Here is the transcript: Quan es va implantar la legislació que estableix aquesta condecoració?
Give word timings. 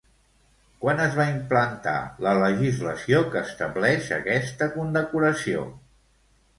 Quan 0.85 1.01
es 1.03 1.17
va 1.19 1.27
implantar 1.33 1.93
la 2.29 2.33
legislació 2.41 3.23
que 3.37 3.45
estableix 3.51 4.11
aquesta 4.21 4.73
condecoració? 4.81 5.73